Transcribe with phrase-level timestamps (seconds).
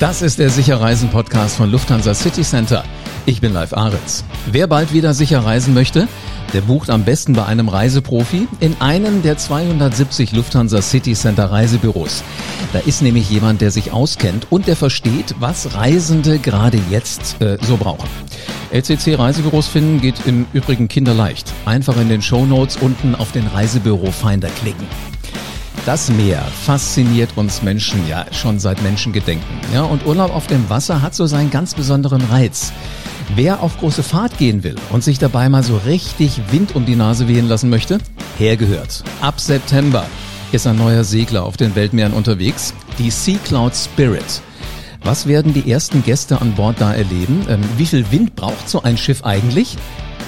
[0.00, 2.84] Das ist der Sicherreisen Podcast von Lufthansa City Center.
[3.26, 4.24] Ich bin Live Aritz.
[4.50, 6.08] Wer bald wieder sicher reisen möchte,
[6.54, 12.24] der bucht am besten bei einem Reiseprofi in einem der 270 Lufthansa City Center Reisebüros.
[12.72, 17.58] Da ist nämlich jemand, der sich auskennt und der versteht, was Reisende gerade jetzt äh,
[17.60, 18.08] so brauchen.
[18.70, 21.52] LCC Reisebüros finden geht im Übrigen kinderleicht.
[21.66, 24.86] Einfach in den Show Notes unten auf den Reisebüro Finder klicken.
[25.86, 29.58] Das Meer fasziniert uns Menschen ja schon seit Menschengedenken.
[29.72, 32.72] Ja, und Urlaub auf dem Wasser hat so seinen ganz besonderen Reiz.
[33.34, 36.96] Wer auf große Fahrt gehen will und sich dabei mal so richtig Wind um die
[36.96, 37.98] Nase wehen lassen möchte,
[38.36, 39.04] hergehört.
[39.22, 40.04] Ab September
[40.52, 44.42] ist ein neuer Segler auf den Weltmeeren unterwegs, die Sea Cloud Spirit.
[45.02, 47.46] Was werden die ersten Gäste an Bord da erleben?
[47.48, 49.78] Ähm, wie viel Wind braucht so ein Schiff eigentlich?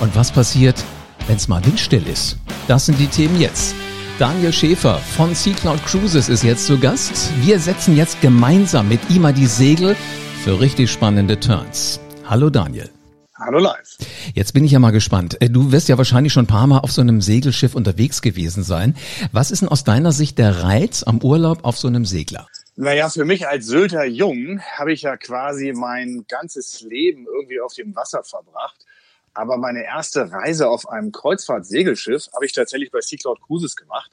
[0.00, 0.82] Und was passiert,
[1.26, 2.38] wenn es mal windstill ist?
[2.68, 3.74] Das sind die Themen jetzt.
[4.22, 7.32] Daniel Schäfer von Sea Cloud Cruises ist jetzt zu Gast.
[7.44, 9.96] Wir setzen jetzt gemeinsam mit ihm mal die Segel
[10.44, 11.98] für richtig spannende Turns.
[12.24, 12.88] Hallo Daniel.
[13.34, 13.98] Hallo live.
[14.32, 15.42] Jetzt bin ich ja mal gespannt.
[15.42, 18.62] Äh, du wirst ja wahrscheinlich schon ein paar Mal auf so einem Segelschiff unterwegs gewesen
[18.62, 18.94] sein.
[19.32, 22.46] Was ist denn aus deiner Sicht der Reiz am Urlaub auf so einem Segler?
[22.76, 27.74] Naja, für mich als Sylter Jung habe ich ja quasi mein ganzes Leben irgendwie auf
[27.74, 28.86] dem Wasser verbracht.
[29.34, 34.10] Aber meine erste Reise auf einem Kreuzfahrt-Segelschiff habe ich tatsächlich bei Sea Cloud Cruises gemacht.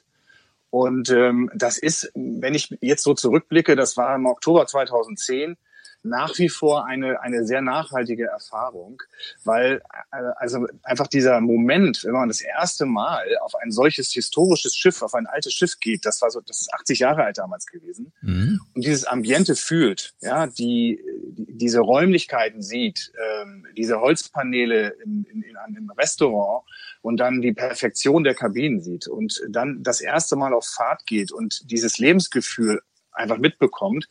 [0.70, 5.56] Und ähm, das ist, wenn ich jetzt so zurückblicke, das war im Oktober 2010,
[6.02, 9.02] nach wie vor eine, eine sehr nachhaltige Erfahrung,
[9.44, 14.76] weil äh, also einfach dieser Moment, wenn man das erste Mal auf ein solches historisches
[14.76, 17.66] Schiff, auf ein altes Schiff geht, das war so, das ist 80 Jahre alt damals
[17.66, 18.60] gewesen, mhm.
[18.74, 21.00] und dieses Ambiente fühlt, ja, die,
[21.32, 26.64] die diese Räumlichkeiten sieht, ähm, diese Holzpaneele im, in, in einem Restaurant
[27.02, 31.32] und dann die Perfektion der Kabinen sieht und dann das erste Mal auf Fahrt geht
[31.32, 32.80] und dieses Lebensgefühl
[33.20, 34.08] einfach mitbekommt,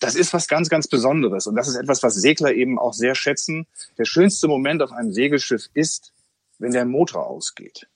[0.00, 1.46] das ist was ganz, ganz Besonderes.
[1.46, 3.66] Und das ist etwas, was Segler eben auch sehr schätzen.
[3.98, 6.12] Der schönste Moment auf einem Segelschiff ist,
[6.58, 7.88] wenn der Motor ausgeht.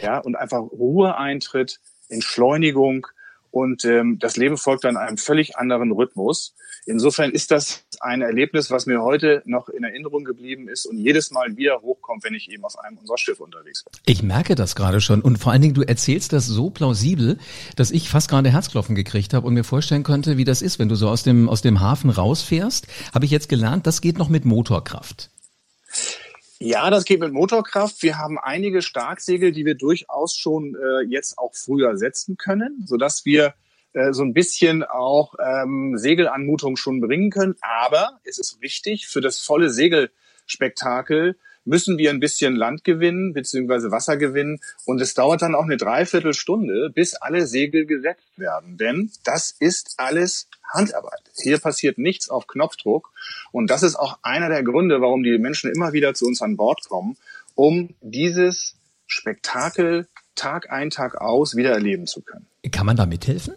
[0.00, 3.06] Ja, und einfach Ruhe eintritt, Entschleunigung
[3.54, 6.56] und ähm, das Leben folgt dann einem völlig anderen Rhythmus.
[6.86, 11.30] Insofern ist das ein Erlebnis, was mir heute noch in Erinnerung geblieben ist und jedes
[11.30, 13.92] Mal wieder hochkommt, wenn ich eben auf einem unserer Schiffe unterwegs bin.
[14.06, 17.38] Ich merke das gerade schon und vor allen Dingen, du erzählst das so plausibel,
[17.76, 20.88] dass ich fast gerade Herzklopfen gekriegt habe und mir vorstellen könnte, wie das ist, wenn
[20.88, 22.86] du so aus dem, aus dem Hafen rausfährst.
[23.14, 25.30] Habe ich jetzt gelernt, das geht noch mit Motorkraft.
[26.58, 28.02] Ja, das geht mit Motorkraft.
[28.02, 33.24] Wir haben einige Starksegel, die wir durchaus schon äh, jetzt auch früher setzen können, sodass
[33.24, 33.54] wir
[33.94, 37.56] äh, so ein bisschen auch ähm, Segelanmutung schon bringen können.
[37.60, 43.90] Aber es ist wichtig, für das volle Segelspektakel müssen wir ein bisschen Land gewinnen, beziehungsweise
[43.90, 44.60] Wasser gewinnen.
[44.84, 48.76] Und es dauert dann auch eine Dreiviertelstunde, bis alle Segel gesetzt werden.
[48.76, 51.22] Denn das ist alles Handarbeit.
[51.36, 53.12] Hier passiert nichts auf Knopfdruck.
[53.52, 56.56] Und das ist auch einer der Gründe, warum die Menschen immer wieder zu uns an
[56.56, 57.16] Bord kommen,
[57.54, 62.46] um dieses Spektakel Tag ein, Tag aus wieder erleben zu können.
[62.72, 63.54] Kann man da mithelfen?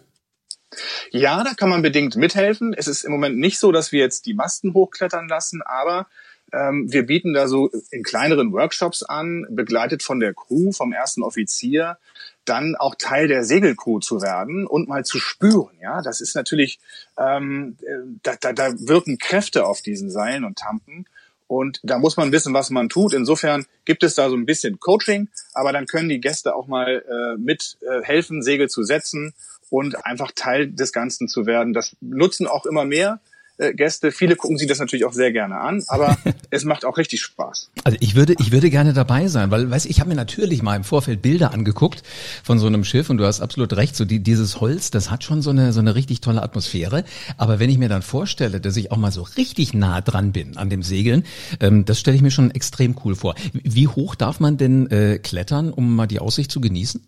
[1.10, 2.74] Ja, da kann man bedingt mithelfen.
[2.74, 6.06] Es ist im Moment nicht so, dass wir jetzt die Masten hochklettern lassen, aber
[6.52, 11.22] ähm, wir bieten da so in kleineren Workshops an, begleitet von der Crew, vom ersten
[11.22, 11.98] Offizier,
[12.44, 15.76] dann auch Teil der Segelcrew zu werden und mal zu spüren.
[15.80, 16.78] Ja, das ist natürlich,
[17.18, 17.76] ähm,
[18.22, 21.06] da, da, da wirken Kräfte auf diesen Seilen und Tampen.
[21.46, 23.14] Und da muss man wissen, was man tut.
[23.14, 27.02] Insofern gibt es da so ein bisschen Coaching, aber dann können die Gäste auch mal
[27.08, 29.34] äh, mit äh, helfen, Segel zu setzen
[29.70, 31.72] und einfach Teil des Ganzen zu werden.
[31.72, 33.20] Das nutzen auch immer mehr
[33.58, 34.12] äh, Gäste.
[34.12, 36.16] Viele gucken sich das natürlich auch sehr gerne an, aber
[36.50, 37.70] es macht auch richtig Spaß.
[37.84, 40.76] Also ich würde, ich würde gerne dabei sein, weil, weißt, ich habe mir natürlich mal
[40.76, 42.02] im Vorfeld Bilder angeguckt
[42.44, 45.24] von so einem Schiff und du hast absolut recht, so die, dieses Holz, das hat
[45.24, 47.04] schon so eine, so eine richtig tolle Atmosphäre.
[47.36, 50.56] Aber wenn ich mir dann vorstelle, dass ich auch mal so richtig nah dran bin
[50.56, 51.24] an dem Segeln,
[51.60, 53.34] ähm, das stelle ich mir schon extrem cool vor.
[53.52, 57.06] Wie hoch darf man denn äh, klettern, um mal die Aussicht zu genießen?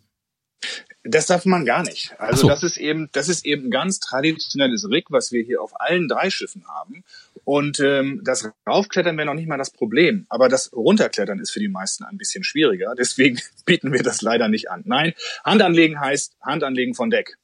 [1.03, 2.15] Das darf man gar nicht.
[2.19, 2.49] Also so.
[2.49, 6.29] das ist eben, das ist eben ganz traditionelles Rig, was wir hier auf allen drei
[6.29, 7.05] Schiffen haben.
[7.45, 10.27] Und ähm, das Raufklettern wäre noch nicht mal das Problem.
[10.29, 12.95] Aber das Runterklettern ist für die meisten ein bisschen schwieriger.
[12.99, 14.83] Deswegen bieten wir das leider nicht an.
[14.85, 15.15] Nein,
[15.45, 17.39] Hand anlegen heißt Hand anlegen von Deck.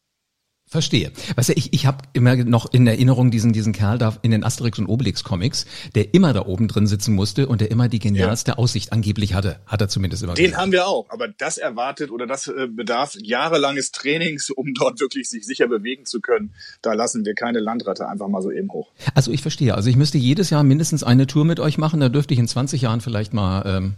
[0.69, 1.13] Verstehe.
[1.37, 4.43] Weißt du, ich, ich habe immer noch in Erinnerung diesen, diesen Kerl da in den
[4.43, 5.65] Asterix und Obelix Comics,
[5.95, 8.59] der immer da oben drin sitzen musste und der immer die genialste ja.
[8.59, 9.61] Aussicht angeblich hatte.
[9.67, 10.61] Hat er zumindest immer Den gesagt.
[10.61, 11.07] haben wir auch.
[11.09, 16.05] Aber das erwartet oder das äh, bedarf jahrelanges Trainings, um dort wirklich sich sicher bewegen
[16.05, 16.53] zu können.
[16.83, 18.91] Da lassen wir keine Landratte einfach mal so eben hoch.
[19.15, 19.77] Also ich verstehe.
[19.77, 22.01] Also ich müsste jedes Jahr mindestens eine Tour mit euch machen.
[22.01, 23.95] Da dürfte ich in 20 Jahren vielleicht mal ähm,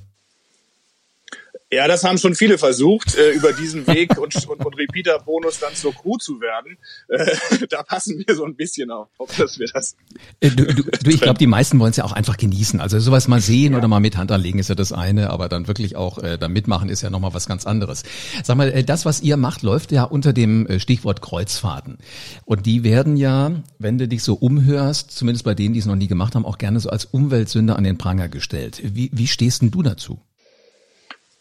[1.71, 5.75] Ja, das haben schon viele versucht, äh, über diesen Weg und, und, und Repeater-Bonus dann
[5.75, 6.79] zur Crew zu werden.
[7.09, 9.95] Äh, da passen wir so ein bisschen auf, dass wir das.
[10.41, 12.81] Äh, du, du, ich glaube, die meisten wollen es ja auch einfach genießen.
[12.81, 13.79] Also sowas mal sehen ja.
[13.79, 16.49] oder mal mit Hand anlegen ist ja das eine, aber dann wirklich auch äh, da
[16.49, 18.03] mitmachen ist ja nochmal was ganz anderes.
[18.43, 21.99] Sag mal, äh, das, was ihr macht, läuft ja unter dem äh, Stichwort Kreuzfahrten.
[22.47, 25.97] Und die werden ja, wenn du dich so umhörst, zumindest bei denen, die es noch
[25.97, 28.81] nie gemacht haben, auch gerne so als Umweltsünder an den Pranger gestellt.
[28.83, 30.19] Wie, wie stehst denn du dazu?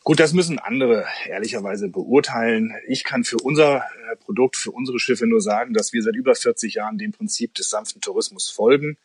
[0.08, 2.74] Gut, das müssen andere ehrlicherweise beurteilen.
[2.88, 6.34] Ich kann für unser äh, Produkt, für unsere Schiffe nur sagen, dass wir seit über
[6.34, 8.96] 40 Jahren dem Prinzip des sanften Tourismus folgen.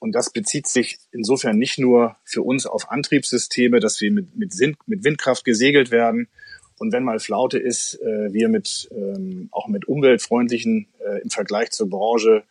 [0.00, 4.52] Und das bezieht sich insofern nicht nur für uns auf Antriebssysteme, dass wir mit, mit,
[4.52, 6.28] Sinn, mit Windkraft gesegelt werden.
[6.76, 11.70] Und wenn mal Flaute ist, äh, wir mit, ähm, auch mit umweltfreundlichen, äh, im Vergleich
[11.70, 12.42] zur Branche,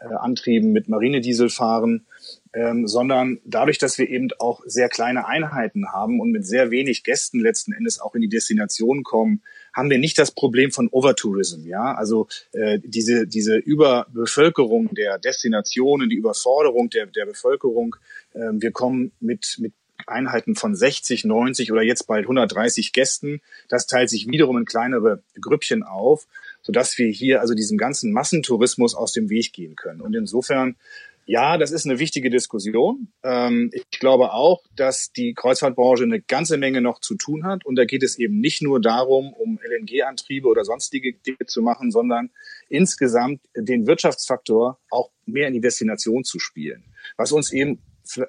[0.00, 2.04] Antrieben mit Marinediesel fahren,
[2.54, 7.02] ähm, sondern dadurch, dass wir eben auch sehr kleine Einheiten haben und mit sehr wenig
[7.02, 11.66] Gästen letzten Endes auch in die Destination kommen, haben wir nicht das Problem von Overtourism,
[11.66, 17.96] ja, also äh, diese diese Überbevölkerung der Destinationen, die Überforderung der der Bevölkerung.
[18.34, 19.72] Äh, wir kommen mit mit
[20.06, 23.40] Einheiten von 60, 90 oder jetzt bald 130 Gästen.
[23.68, 26.26] Das teilt sich wiederum in kleinere Grüppchen auf,
[26.62, 30.00] sodass wir hier also diesen ganzen Massentourismus aus dem Weg gehen können.
[30.00, 30.76] Und insofern
[31.24, 33.12] ja, das ist eine wichtige Diskussion.
[33.22, 37.64] Ähm, ich glaube auch, dass die Kreuzfahrtbranche eine ganze Menge noch zu tun hat.
[37.64, 41.90] Und da geht es eben nicht nur darum, um LNG-Antriebe oder sonstige Dinge zu machen,
[41.90, 42.30] sondern
[42.68, 46.84] insgesamt den Wirtschaftsfaktor auch mehr in die Destination zu spielen.
[47.16, 47.78] Was uns eben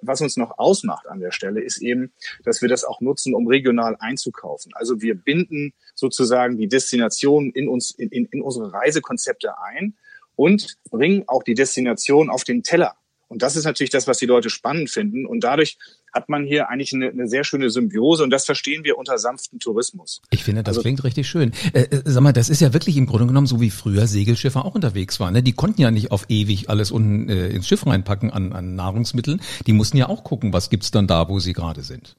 [0.01, 2.13] was uns noch ausmacht an der Stelle, ist eben,
[2.43, 4.71] dass wir das auch nutzen, um regional einzukaufen.
[4.75, 9.95] Also wir binden sozusagen die Destination in uns, in, in, in unsere Reisekonzepte ein
[10.35, 12.95] und bringen auch die Destination auf den Teller.
[13.33, 15.25] Und das ist natürlich das, was die Leute spannend finden.
[15.25, 15.79] Und dadurch
[16.13, 19.57] hat man hier eigentlich eine, eine sehr schöne Symbiose und das verstehen wir unter sanften
[19.57, 20.21] Tourismus.
[20.29, 21.51] Ich finde, das also, klingt richtig schön.
[21.73, 24.63] Äh, äh, sag mal, das ist ja wirklich im Grunde genommen so wie früher Segelschiffe
[24.63, 25.33] auch unterwegs waren.
[25.33, 25.41] Ne?
[25.41, 29.41] Die konnten ja nicht auf ewig alles unten äh, ins Schiff reinpacken an, an Nahrungsmitteln.
[29.65, 32.15] Die mussten ja auch gucken, was gibt's dann da, wo sie gerade sind.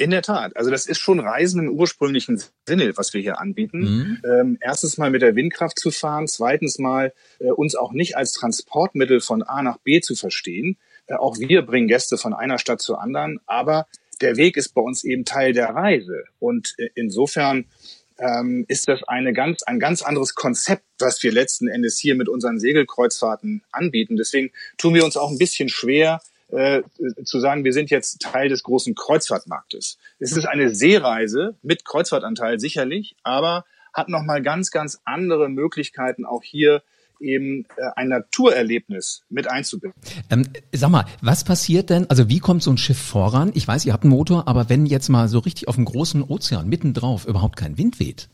[0.00, 0.56] In der Tat.
[0.56, 3.80] Also das ist schon Reisen im ursprünglichen Sinne, was wir hier anbieten.
[3.80, 4.22] Mhm.
[4.24, 8.32] Ähm, erstens mal mit der Windkraft zu fahren, zweitens mal äh, uns auch nicht als
[8.32, 10.78] Transportmittel von A nach B zu verstehen.
[11.06, 13.88] Äh, auch wir bringen Gäste von einer Stadt zur anderen, aber
[14.22, 16.24] der Weg ist bei uns eben Teil der Reise.
[16.38, 17.66] Und äh, insofern
[18.16, 22.30] ähm, ist das eine ganz, ein ganz anderes Konzept, was wir letzten Endes hier mit
[22.30, 24.16] unseren Segelkreuzfahrten anbieten.
[24.16, 26.82] Deswegen tun wir uns auch ein bisschen schwer, äh,
[27.24, 29.98] zu sagen, wir sind jetzt Teil des großen Kreuzfahrtmarktes.
[30.18, 36.42] Es ist eine Seereise mit Kreuzfahrtanteil sicherlich, aber hat nochmal ganz, ganz andere Möglichkeiten auch
[36.42, 36.82] hier
[37.20, 40.00] eben äh, ein Naturerlebnis mit einzubinden.
[40.30, 43.52] Ähm, sag mal, was passiert denn, also wie kommt so ein Schiff voran?
[43.54, 46.22] Ich weiß, ihr habt einen Motor, aber wenn jetzt mal so richtig auf dem großen
[46.22, 48.28] Ozean mittendrauf überhaupt kein Wind weht?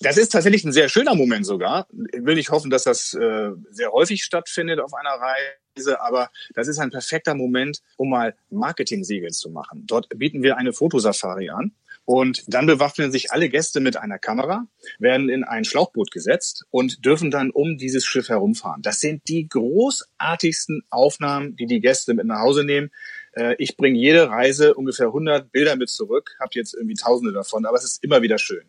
[0.00, 1.88] Das ist tatsächlich ein sehr schöner Moment sogar.
[2.12, 6.68] Ich will nicht hoffen, dass das äh, sehr häufig stattfindet auf einer Reise, aber das
[6.68, 9.84] ist ein perfekter Moment, um mal Marketing-Segeln zu machen.
[9.86, 11.72] Dort bieten wir eine Fotosafari an.
[12.04, 14.66] Und dann bewaffnen sich alle Gäste mit einer Kamera,
[14.98, 18.80] werden in ein Schlauchboot gesetzt und dürfen dann um dieses Schiff herumfahren.
[18.80, 22.90] Das sind die großartigsten Aufnahmen, die die Gäste mit nach Hause nehmen.
[23.32, 27.66] Äh, ich bringe jede Reise ungefähr 100 Bilder mit zurück, habt jetzt irgendwie Tausende davon,
[27.66, 28.64] aber es ist immer wieder schön.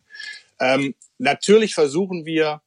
[0.59, 2.61] Ähm, natürlich versuchen wir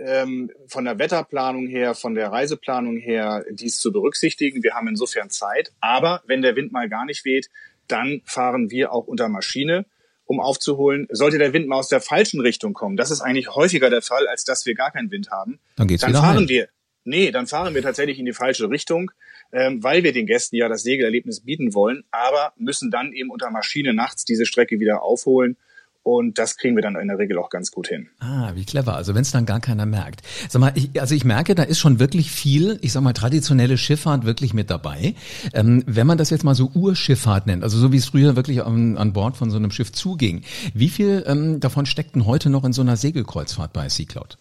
[0.00, 4.62] ähm, von der Wetterplanung her, von der Reiseplanung her, dies zu berücksichtigen.
[4.62, 5.72] Wir haben insofern Zeit.
[5.80, 7.50] Aber wenn der Wind mal gar nicht weht,
[7.86, 9.84] dann fahren wir auch unter Maschine,
[10.24, 11.06] um aufzuholen.
[11.10, 14.26] Sollte der Wind mal aus der falschen Richtung kommen, das ist eigentlich häufiger der Fall,
[14.28, 15.58] als dass wir gar keinen Wind haben.
[15.76, 16.48] Dann, geht's dann wieder fahren heim.
[16.48, 16.68] wir.
[17.02, 19.10] Nee, dann fahren wir tatsächlich in die falsche Richtung,
[19.52, 23.50] ähm, weil wir den Gästen ja das Segelerlebnis bieten wollen, aber müssen dann eben unter
[23.50, 25.56] Maschine nachts diese Strecke wieder aufholen
[26.02, 28.08] und das kriegen wir dann in der Regel auch ganz gut hin.
[28.20, 28.96] Ah, wie clever.
[28.96, 30.22] Also wenn es dann gar keiner merkt.
[30.48, 33.76] Sag mal, ich, also ich merke, da ist schon wirklich viel, ich sag mal, traditionelle
[33.76, 35.14] Schifffahrt wirklich mit dabei.
[35.52, 38.62] Ähm, wenn man das jetzt mal so Urschifffahrt nennt, also so wie es früher wirklich
[38.62, 40.42] an, an Bord von so einem Schiff zuging,
[40.74, 44.38] wie viel ähm, davon steckt denn heute noch in so einer Segelkreuzfahrt bei Sea Cloud?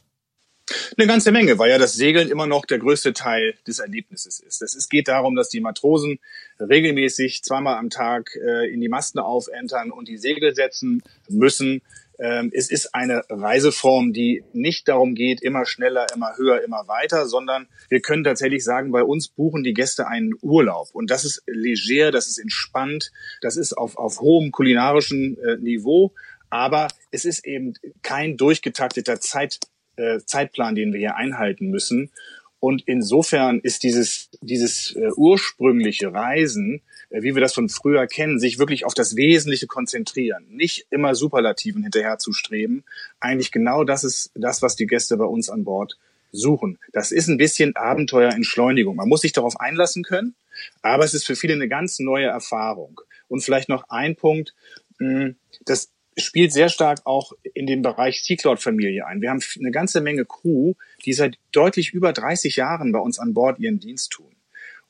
[0.98, 4.62] Eine ganze Menge, weil ja das Segeln immer noch der größte Teil des Erlebnisses ist.
[4.62, 6.20] Es geht darum, dass die Matrosen
[6.60, 11.82] regelmäßig zweimal am Tag äh, in die Masten aufentern und die Segel setzen müssen.
[12.20, 17.28] Ähm, es ist eine Reiseform, die nicht darum geht, immer schneller, immer höher, immer weiter,
[17.28, 20.90] sondern wir können tatsächlich sagen, bei uns buchen die Gäste einen Urlaub.
[20.92, 26.14] Und das ist leger, das ist entspannt, das ist auf, auf hohem kulinarischen äh, Niveau.
[26.50, 29.60] Aber es ist eben kein durchgetakteter Zeit
[30.00, 32.10] äh, Zeitplan, den wir hier einhalten müssen.
[32.60, 38.40] Und insofern ist dieses, dieses äh, ursprüngliche Reisen äh, wie wir das von früher kennen,
[38.40, 42.84] sich wirklich auf das Wesentliche konzentrieren, nicht immer Superlativen hinterher zu streben.
[43.20, 45.98] Eigentlich genau das ist das, was die Gäste bei uns an Bord
[46.32, 46.78] suchen.
[46.94, 48.96] Das ist ein bisschen Abenteuerentschleunigung.
[48.96, 50.36] Man muss sich darauf einlassen können,
[50.82, 53.02] aber es ist für viele eine ganz neue Erfahrung.
[53.28, 54.54] Und vielleicht noch ein Punkt,
[55.00, 55.90] hm, das
[56.20, 59.22] spielt sehr stark auch in den Bereich C-Cloud-Familie ein.
[59.22, 60.74] Wir haben eine ganze Menge Crew,
[61.06, 64.36] die seit deutlich über 30 Jahren bei uns an Bord ihren Dienst tun.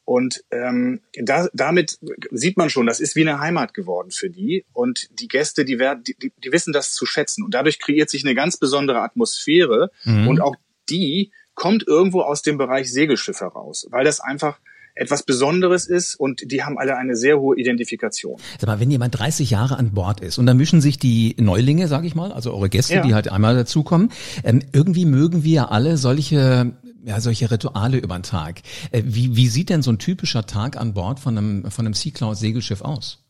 [0.10, 2.00] Und ähm, da, damit
[2.32, 4.66] sieht man schon, das ist wie eine Heimat geworden für die.
[4.74, 7.44] Und die Gäste, die, werden, die, die wissen das zu schätzen.
[7.44, 9.92] Und dadurch kreiert sich eine ganz besondere Atmosphäre.
[10.06, 10.28] Mhm.
[10.28, 10.56] Und auch
[10.90, 14.60] die kommt irgendwo aus dem Bereich Segelschiff heraus, weil das einfach
[15.00, 18.40] etwas Besonderes ist und die haben alle eine sehr hohe Identifikation.
[18.60, 21.88] Sag mal, wenn jemand 30 Jahre an Bord ist und da mischen sich die Neulinge,
[21.88, 23.02] sage ich mal, also eure Gäste, ja.
[23.02, 24.12] die halt einmal dazukommen,
[24.44, 26.74] ähm, irgendwie mögen wir alle solche
[27.06, 28.62] ja, solche Rituale über den Tag.
[28.92, 31.94] Äh, wie, wie sieht denn so ein typischer Tag an Bord von einem, von einem
[31.94, 33.24] Sea Cloud Segelschiff aus?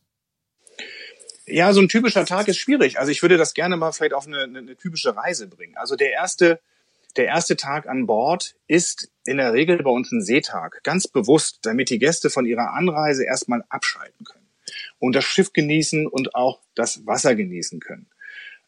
[1.46, 2.98] Ja, so ein typischer Tag ist schwierig.
[2.98, 5.76] Also ich würde das gerne mal vielleicht auf eine, eine typische Reise bringen.
[5.76, 6.60] Also der erste
[7.16, 11.60] der erste Tag an Bord ist in der Regel bei uns ein Seetag, ganz bewusst,
[11.62, 14.48] damit die Gäste von ihrer Anreise erstmal abschalten können
[14.98, 18.08] und das Schiff genießen und auch das Wasser genießen können.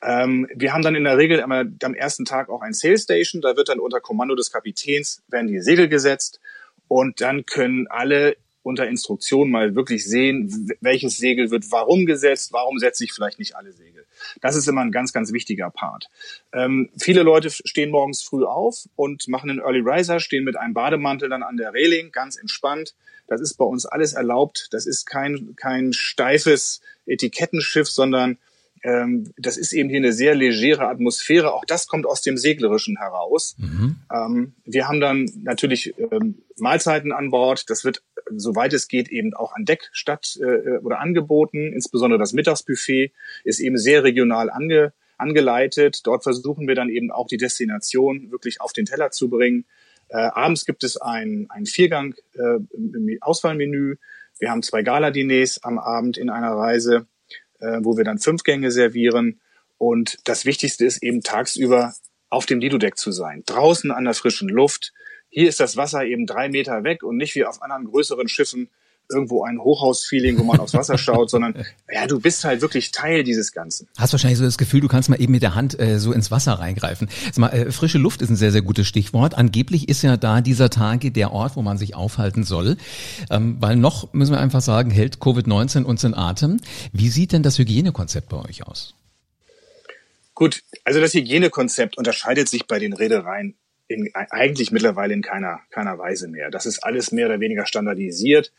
[0.02, 3.40] Ähm, wir haben dann in der Regel immer am ersten Tag auch ein Sail Station,
[3.40, 6.40] da wird dann unter Kommando des Kapitäns werden die Segel gesetzt
[6.88, 12.78] und dann können alle unter Instruktion mal wirklich sehen, welches Segel wird warum gesetzt, warum
[12.78, 14.04] setze ich vielleicht nicht alle Segel.
[14.40, 16.08] Das ist immer ein ganz, ganz wichtiger Part.
[16.52, 20.74] Ähm, viele Leute stehen morgens früh auf und machen einen Early Riser, stehen mit einem
[20.74, 22.94] Bademantel dann an der Reling, ganz entspannt.
[23.26, 24.68] Das ist bei uns alles erlaubt.
[24.72, 28.38] Das ist kein, kein steifes Etikettenschiff, sondern
[28.82, 31.52] ähm, das ist eben hier eine sehr legere Atmosphäre.
[31.52, 33.54] Auch das kommt aus dem Seglerischen heraus.
[33.58, 33.96] Mhm.
[34.12, 37.70] Ähm, wir haben dann natürlich ähm, Mahlzeiten an Bord.
[37.70, 38.02] Das wird,
[38.34, 41.72] soweit es geht, eben auch an Deck statt äh, oder angeboten.
[41.72, 43.12] Insbesondere das Mittagsbuffet
[43.44, 46.00] ist eben sehr regional ange, angeleitet.
[46.04, 49.64] Dort versuchen wir dann eben auch die Destination wirklich auf den Teller zu bringen.
[50.08, 52.58] Äh, abends gibt es ein, ein Viergang äh,
[53.20, 53.96] Auswahlmenü.
[54.40, 57.06] Wir haben zwei Gala-Diners am Abend in einer Reise
[57.62, 59.40] äh, wo wir dann fünf Gänge servieren.
[59.78, 61.94] Und das Wichtigste ist eben tagsüber
[62.28, 64.92] auf dem Lido-Deck zu sein, draußen an der frischen Luft.
[65.28, 68.68] Hier ist das Wasser eben drei Meter weg und nicht wie auf anderen größeren Schiffen
[69.12, 71.54] irgendwo ein Hochhausfeeling, wo man aufs Wasser schaut, sondern
[71.92, 73.88] ja, du bist halt wirklich Teil dieses Ganzen.
[73.96, 76.30] Hast wahrscheinlich so das Gefühl, du kannst mal eben mit der Hand äh, so ins
[76.30, 77.08] Wasser reingreifen.
[77.26, 79.34] Sag mal, äh, frische Luft ist ein sehr, sehr gutes Stichwort.
[79.34, 82.76] Angeblich ist ja da dieser Tage der Ort, wo man sich aufhalten soll.
[83.30, 86.58] Ähm, weil noch, müssen wir einfach sagen, hält Covid-19 uns in Atem.
[86.92, 88.94] Wie sieht denn das Hygienekonzept bei euch aus?
[90.34, 93.54] Gut, also das Hygienekonzept unterscheidet sich bei den Reedereien
[93.88, 96.50] in, eigentlich mittlerweile in keiner, keiner Weise mehr.
[96.50, 98.52] Das ist alles mehr oder weniger standardisiert.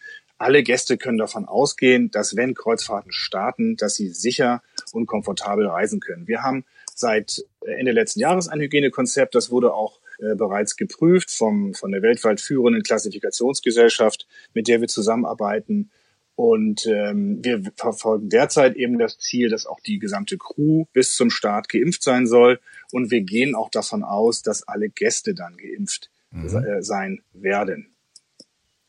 [0.44, 6.02] Alle Gäste können davon ausgehen, dass wenn Kreuzfahrten starten, dass sie sicher und komfortabel reisen
[6.02, 6.28] können.
[6.28, 9.36] Wir haben seit Ende letzten Jahres ein Hygienekonzept.
[9.36, 14.90] Das wurde auch äh, bereits geprüft vom, von der weltweit führenden Klassifikationsgesellschaft, mit der wir
[14.90, 15.92] zusammenarbeiten.
[16.36, 21.30] Und ähm, wir verfolgen derzeit eben das Ziel, dass auch die gesamte Crew bis zum
[21.30, 22.60] Start geimpft sein soll.
[22.92, 26.54] Und wir gehen auch davon aus, dass alle Gäste dann geimpft mhm.
[26.58, 27.93] äh, sein werden.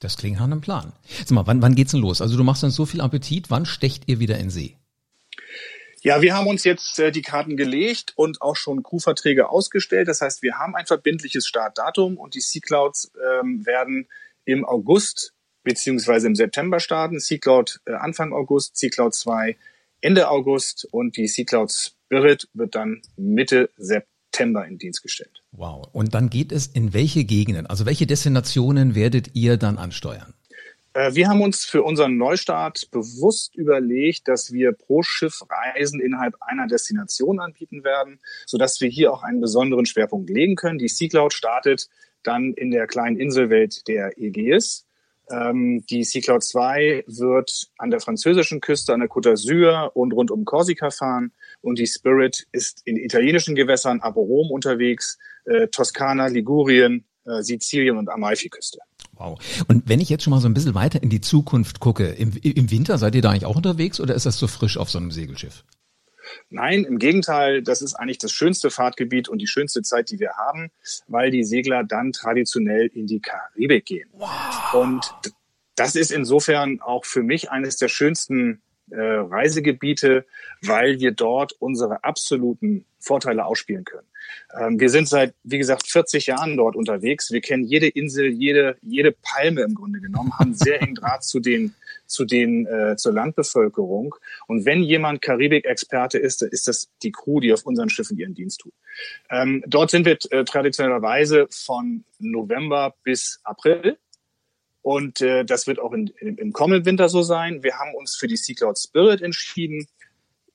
[0.05, 0.93] Das klingt nach einem Plan.
[1.25, 2.21] Sag mal, wann, wann geht's denn los?
[2.21, 4.77] Also du machst dann so viel Appetit, wann stecht ihr wieder in See?
[6.03, 10.09] Ja, wir haben uns jetzt äh, die Karten gelegt und auch schon Crewverträge ausgestellt.
[10.09, 14.07] Das heißt, wir haben ein verbindliches Startdatum und die Sea Clouds ähm, werden
[14.45, 15.33] im August
[15.63, 17.19] beziehungsweise im September starten.
[17.19, 19.57] Sea Cloud äh, Anfang August, Sea Cloud 2
[20.03, 25.43] Ende August und die Sea Cloud Spirit wird dann Mitte September September in Dienst gestellt.
[25.53, 25.89] Wow.
[25.93, 27.67] Und dann geht es in welche Gegenden?
[27.67, 30.35] Also welche Destinationen werdet ihr dann ansteuern?
[30.93, 36.35] Äh, wir haben uns für unseren Neustart bewusst überlegt, dass wir pro Schiff Reisen innerhalb
[36.41, 40.79] einer Destination anbieten werden, sodass wir hier auch einen besonderen Schwerpunkt legen können.
[40.79, 41.89] Die Sea Cloud startet
[42.25, 44.87] dann in der kleinen Inselwelt der Ägäis.
[45.31, 50.13] Ähm, die Sea Cloud 2 wird an der französischen Küste, an der Côte d'Azur und
[50.13, 51.33] rund um Korsika fahren
[51.65, 57.97] und die Spirit ist in italienischen Gewässern ab Rom unterwegs, äh, Toskana, Ligurien, äh, Sizilien
[57.97, 58.79] und Amalfiküste.
[59.13, 59.39] Wow.
[59.69, 62.33] Und wenn ich jetzt schon mal so ein bisschen weiter in die Zukunft gucke, im,
[62.43, 64.99] im Winter seid ihr da eigentlich auch unterwegs oder ist das so frisch auf so
[64.99, 65.65] einem Segelschiff?
[66.51, 70.33] Nein, im Gegenteil, das ist eigentlich das schönste Fahrtgebiet und die schönste Zeit, die wir
[70.37, 70.71] haben,
[71.07, 74.09] weil die Segler dann traditionell in die Karibik gehen.
[74.13, 74.75] Wow.
[74.75, 75.15] Und
[75.77, 80.27] das ist insofern auch für mich eines der schönsten äh, Reisegebiete,
[80.63, 84.07] weil wir dort unsere absoluten Vorteile ausspielen können.
[84.59, 87.31] Ähm, wir sind seit, wie gesagt, 40 Jahren dort unterwegs.
[87.31, 91.41] Wir kennen jede Insel, jede, jede Palme im Grunde genommen, haben sehr eng Draht zu
[91.41, 91.75] den,
[92.07, 94.15] zu den äh, zur Landbevölkerung.
[94.47, 98.35] Und wenn jemand Karibik-Experte ist, dann ist das die Crew, die auf unseren Schiffen ihren
[98.35, 98.73] Dienst tut.
[99.31, 103.99] Ähm, dort sind wir äh, traditionellerweise von November bis April.
[104.85, 107.63] Und äh, das wird auch in, in, im kommenden Winter so sein.
[107.63, 109.89] Wir haben uns für die Sea Cloud Spirit entschieden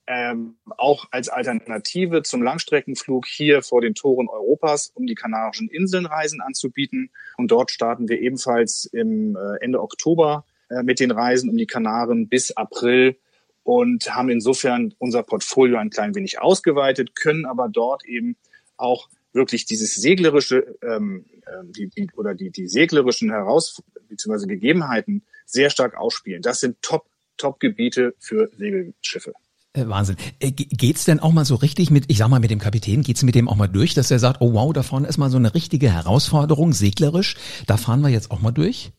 [0.10, 6.08] ähm, auch als Alternative zum Langstreckenflug hier vor den Toren Europas, um die Kanarischen Inseln
[6.08, 7.12] Reisen anzubieten.
[7.38, 11.68] Und dort starten wir ebenfalls im äh, Ende Oktober äh, mit den Reisen um die
[11.68, 13.18] Kanaren bis April
[13.62, 18.36] und haben insofern unser Portfolio ein klein wenig ausgeweitet, können aber dort eben
[18.78, 24.48] auch wirklich dieses seglerische ähm, äh, die, die, oder die, die seglerischen Heraus bzw.
[24.48, 26.42] Gegebenheiten sehr stark ausspielen.
[26.42, 27.06] Das sind Top
[27.38, 29.34] Top-Gebiete für Segelschiffe.
[29.74, 30.18] Äh, Wahnsinn.
[30.40, 33.24] Äh, geht's denn auch mal so richtig mit, ich sag mal mit dem Kapitän, geht's
[33.24, 35.38] mit dem auch mal durch, dass er sagt, oh wow, da vorne ist mal so
[35.38, 38.92] eine richtige Herausforderung, seglerisch, da fahren wir jetzt auch mal durch?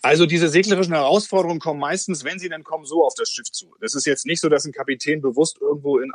[0.00, 3.76] Also diese seglerischen Herausforderungen kommen meistens, wenn sie denn kommen, so auf das Schiff zu.
[3.80, 6.10] Das ist jetzt nicht so, dass ein Kapitän bewusst irgendwo in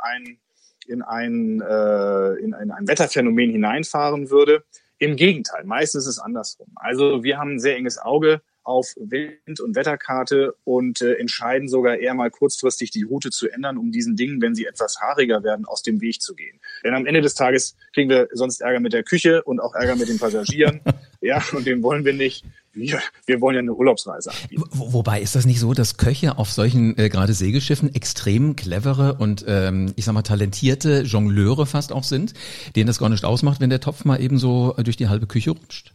[0.88, 4.64] in ein, äh, in ein, ein Wetterphänomen hineinfahren würde.
[4.98, 6.68] Im Gegenteil, meistens ist es andersrum.
[6.74, 11.96] Also wir haben ein sehr enges Auge auf Wind- und Wetterkarte und äh, entscheiden sogar
[11.96, 15.64] eher mal kurzfristig die Route zu ändern, um diesen Dingen, wenn sie etwas haariger werden,
[15.64, 16.60] aus dem Weg zu gehen.
[16.84, 19.96] Denn am Ende des Tages kriegen wir sonst Ärger mit der Küche und auch Ärger
[19.96, 20.82] mit den Passagieren.
[21.22, 22.44] ja, und den wollen wir nicht.
[22.74, 24.62] Wir, wir wollen ja eine Urlaubsreise anbieten.
[24.70, 29.14] Wo, wobei ist das nicht so, dass Köche auf solchen äh, gerade Segelschiffen extrem clevere
[29.14, 32.34] und ähm, ich sag mal talentierte Jongleure fast auch sind,
[32.76, 35.52] denen das gar nicht ausmacht, wenn der Topf mal eben so durch die halbe Küche
[35.52, 35.94] rutscht?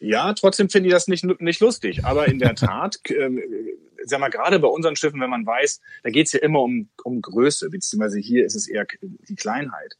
[0.00, 2.04] Ja, trotzdem finde ich das nicht, nicht lustig.
[2.04, 3.42] Aber in der Tat, ähm,
[4.04, 7.20] sag mal, gerade bei unseren Schiffen, wenn man weiß, da geht's ja immer um, um
[7.20, 9.96] Größe, beziehungsweise hier ist es eher die Kleinheit.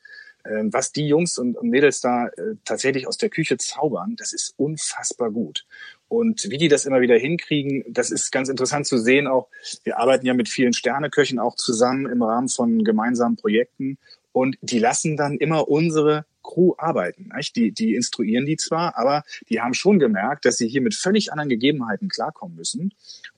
[0.48, 4.54] Ähm, was die Jungs und Mädels da äh, tatsächlich aus der Küche zaubern, das ist
[4.56, 5.66] unfassbar gut.
[6.08, 9.26] Und wie die das immer wieder hinkriegen, das ist ganz interessant zu sehen.
[9.26, 9.48] Auch
[9.82, 13.98] wir arbeiten ja mit vielen Sterneköchen auch zusammen im Rahmen von gemeinsamen Projekten.
[14.32, 17.30] Und die lassen dann immer unsere Crew arbeiten.
[17.36, 17.56] Nicht?
[17.56, 21.32] Die, die instruieren die zwar, aber die haben schon gemerkt, dass sie hier mit völlig
[21.32, 22.92] anderen Gegebenheiten klarkommen müssen.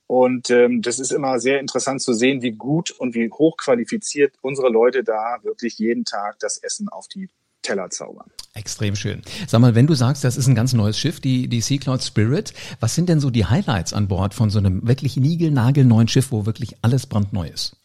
[0.06, 4.70] Und ähm, das ist immer sehr interessant zu sehen, wie gut und wie hochqualifiziert unsere
[4.70, 7.28] Leute da wirklich jeden Tag das Essen auf die
[7.62, 8.30] Teller zaubern.
[8.54, 9.22] Extrem schön.
[9.46, 12.02] Sag mal, wenn du sagst, das ist ein ganz neues Schiff, die, die Sea Cloud
[12.02, 16.32] Spirit, was sind denn so die Highlights an Bord von so einem wirklich niegelnagelneuen Schiff,
[16.32, 17.76] wo wirklich alles brandneu ist?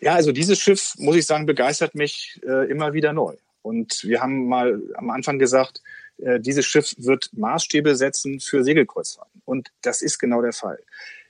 [0.00, 3.34] Ja, also dieses Schiff, muss ich sagen, begeistert mich äh, immer wieder neu.
[3.62, 5.82] Und wir haben mal am Anfang gesagt,
[6.18, 9.42] äh, dieses Schiff wird Maßstäbe setzen für Segelkreuzfahrten.
[9.44, 10.78] Und das ist genau der Fall.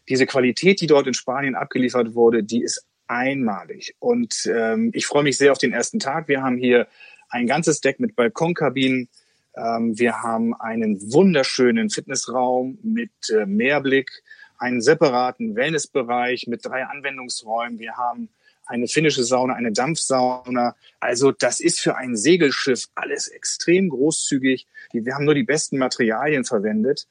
[0.08, 3.94] Diese Qualität, die dort in Spanien abgeliefert wurde, die ist einmalig.
[3.98, 6.28] Und ähm, ich freue mich sehr auf den ersten Tag.
[6.28, 6.86] Wir haben hier
[7.30, 9.08] ein ganzes Deck mit Balkonkabinen.
[9.56, 14.10] Ähm, wir haben einen wunderschönen Fitnessraum mit äh, Meerblick,
[14.58, 17.78] einen separaten Wellnessbereich mit drei Anwendungsräumen.
[17.78, 18.28] Wir haben
[18.68, 20.76] eine finnische Sauna, eine Dampfsauna.
[21.00, 24.66] Also das ist für ein Segelschiff alles extrem großzügig.
[24.92, 27.06] Wir haben nur die besten Materialien verwendet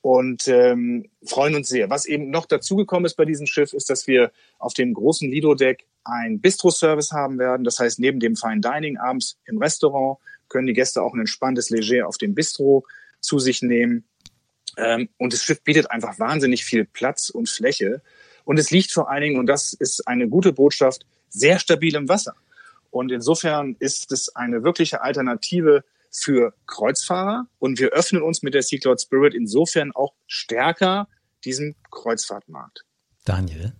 [0.00, 1.90] und ähm, freuen uns sehr.
[1.90, 5.86] Was eben noch dazugekommen ist bei diesem Schiff, ist, dass wir auf dem großen Lido-Deck
[6.04, 7.64] ein Bistro-Service haben werden.
[7.64, 11.70] Das heißt, neben dem Fine Dining abends im Restaurant können die Gäste auch ein entspanntes
[11.70, 12.86] Leger auf dem Bistro
[13.20, 14.04] zu sich nehmen.
[14.76, 18.02] Ähm, und das Schiff bietet einfach wahnsinnig viel Platz und Fläche.
[18.44, 22.08] Und es liegt vor allen Dingen, und das ist eine gute Botschaft, sehr stabil im
[22.08, 22.34] Wasser.
[22.90, 27.46] Und insofern ist es eine wirkliche Alternative für Kreuzfahrer.
[27.58, 31.08] Und wir öffnen uns mit der Sea Cloud Spirit insofern auch stärker
[31.44, 32.84] diesem Kreuzfahrtmarkt.
[33.24, 33.72] Daniel,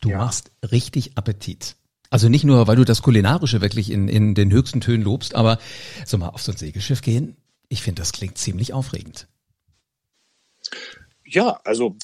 [0.00, 0.18] du ja.
[0.18, 1.76] machst richtig Appetit.
[2.10, 5.58] Also nicht nur, weil du das Kulinarische wirklich in, in den höchsten Tönen lobst, aber
[6.04, 7.36] so mal auf so ein Segelschiff gehen,
[7.68, 9.28] ich finde, das klingt ziemlich aufregend.
[11.24, 11.96] Ja, also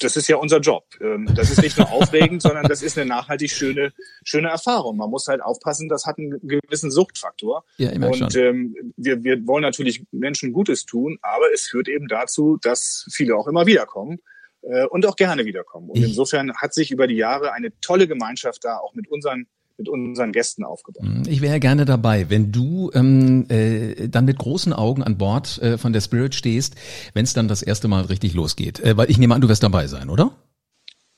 [0.00, 0.84] das ist ja unser Job.
[1.00, 3.92] Ähm, das ist nicht nur aufregend, sondern das ist eine nachhaltig schöne,
[4.24, 4.96] schöne Erfahrung.
[4.96, 7.64] Man muss halt aufpassen, das hat einen gewissen Suchtfaktor.
[7.76, 12.08] Ja, immer Und ähm, wir, wir wollen natürlich Menschen Gutes tun, aber es führt eben
[12.08, 14.18] dazu, dass viele auch immer wiederkommen
[14.62, 15.90] äh, und auch gerne wiederkommen.
[15.90, 19.46] Und insofern hat sich über die Jahre eine tolle Gemeinschaft da auch mit unseren
[19.80, 21.02] mit unseren Gästen aufgebaut.
[21.02, 25.58] Hm, ich wäre gerne dabei, wenn du ähm, äh, dann mit großen Augen an Bord
[25.62, 26.76] äh, von der Spirit stehst,
[27.14, 28.78] wenn es dann das erste Mal richtig losgeht.
[28.80, 30.36] Äh, weil ich nehme an, du wirst dabei sein, oder?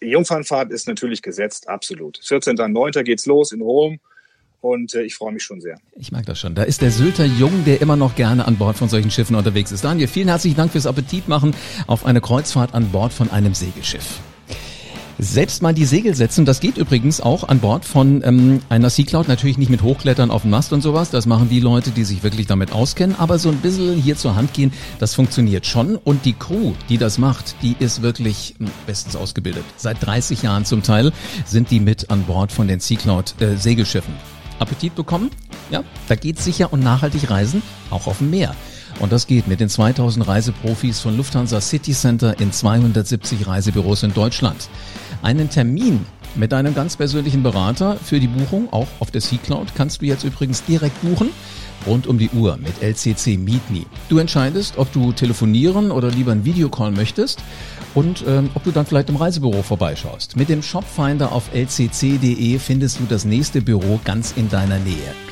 [0.01, 2.19] Die Jungfernfahrt ist natürlich gesetzt, absolut.
[2.19, 3.03] 14.09.
[3.03, 3.99] geht's los in Rom
[4.61, 5.79] und äh, ich freue mich schon sehr.
[5.97, 6.55] Ich mag das schon.
[6.55, 9.73] Da ist der Sylter Jung, der immer noch gerne an Bord von solchen Schiffen unterwegs
[9.73, 9.85] ist.
[9.85, 11.55] Daniel, vielen herzlichen Dank fürs Appetit machen
[11.89, 14.21] auf eine Kreuzfahrt an Bord von einem Segelschiff.
[15.19, 19.05] Selbst mal die Segel setzen, das geht übrigens auch an Bord von ähm, einer Sea
[19.05, 19.29] Cloud.
[19.29, 21.11] Natürlich nicht mit Hochklettern auf dem Mast und sowas.
[21.11, 23.17] Das machen die Leute, die sich wirklich damit auskennen.
[23.19, 25.97] Aber so ein bisschen hier zur Hand gehen, das funktioniert schon.
[25.97, 29.65] Und die Crew, die das macht, die ist wirklich hm, bestens ausgebildet.
[29.77, 31.13] Seit 30 Jahren zum Teil
[31.45, 34.15] sind die mit an Bord von den Sea Cloud äh, Segelschiffen.
[34.59, 35.31] Appetit bekommen?
[35.71, 38.55] Ja, da geht's sicher und nachhaltig reisen, auch auf dem Meer.
[39.03, 44.15] Und das geht mit den 2000 Reiseprofis von Lufthansa City Center in 270 Reisebüros in
[44.15, 44.69] Deutschland.
[45.23, 50.01] Einen Termin mit einem ganz persönlichen Berater für die Buchung, auch auf der C-Cloud, kannst
[50.01, 51.31] du jetzt übrigens direkt buchen.
[51.85, 53.85] Rund um die Uhr mit LCC Meet Me.
[54.09, 57.43] Du entscheidest, ob du telefonieren oder lieber ein Videocall möchtest
[57.95, 60.37] und ähm, ob du dann vielleicht im Reisebüro vorbeischaust.
[60.37, 65.32] Mit dem Shopfinder auf lcc.de findest du das nächste Büro ganz in deiner Nähe.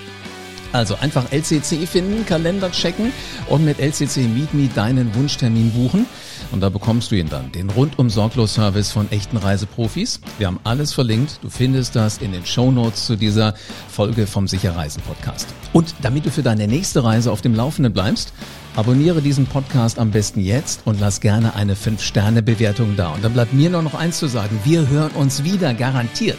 [0.72, 3.12] Also einfach LCC finden, Kalender checken
[3.48, 6.06] und mit LCC Meet Me deinen Wunschtermin buchen.
[6.52, 10.20] Und da bekommst du ihn dann, den rundum sorglos Service von echten Reiseprofis.
[10.38, 11.38] Wir haben alles verlinkt.
[11.42, 13.54] Du findest das in den Show Notes zu dieser
[13.88, 15.48] Folge vom Sicherreisen Podcast.
[15.72, 18.32] Und damit du für deine nächste Reise auf dem Laufenden bleibst,
[18.74, 23.10] abonniere diesen Podcast am besten jetzt und lass gerne eine 5-Sterne-Bewertung da.
[23.10, 24.58] Und dann bleibt mir nur noch eins zu sagen.
[24.64, 26.38] Wir hören uns wieder garantiert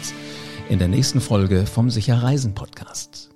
[0.68, 3.31] in der nächsten Folge vom Sicherreisen Podcast.